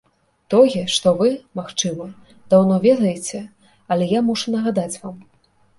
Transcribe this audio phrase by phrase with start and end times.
[0.53, 1.29] Тое, што вы,
[1.59, 2.09] магчыма,
[2.55, 3.47] даўно ведаеце,
[3.95, 5.17] але я мушу нагадаць вам.